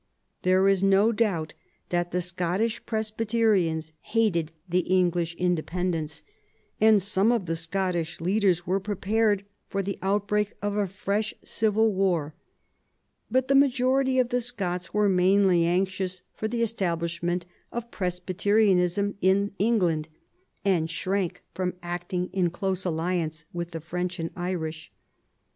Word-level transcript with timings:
There 0.41 0.67
is 0.67 0.81
no 0.81 1.11
doubt 1.11 1.53
that 1.89 2.09
the 2.09 2.21
Scottish 2.23 2.83
Presbyterians 2.87 3.93
hated 4.01 4.51
the 4.67 4.79
English 4.79 5.35
Independents, 5.35 6.23
and 6.79 7.03
some 7.03 7.31
of 7.31 7.45
the 7.45 7.55
Scottish 7.55 8.19
leaders 8.19 8.65
were 8.65 8.79
prepared 8.79 9.43
for 9.67 9.83
the 9.83 9.99
outbreak 10.01 10.53
of 10.59 10.75
a 10.75 10.87
fresh 10.87 11.35
civil 11.43 11.93
war; 11.93 12.33
but 13.29 13.47
the 13.47 13.53
majority 13.53 14.17
of 14.17 14.29
the 14.29 14.41
Scots 14.41 14.91
were 14.91 15.07
mainly 15.07 15.65
anxious 15.65 16.23
for 16.33 16.47
the 16.47 16.63
establishment 16.63 17.45
of 17.71 17.91
Presbyterianism 17.91 19.19
in 19.21 19.51
England, 19.59 20.07
and 20.65 20.89
shrank 20.89 21.43
from 21.53 21.75
acting 21.83 22.31
in 22.33 22.49
close 22.49 22.85
alliance 22.85 23.45
with 23.53 23.69
the 23.69 23.79
French 23.79 24.17
and 24.19 24.31
Irish. 24.35 24.91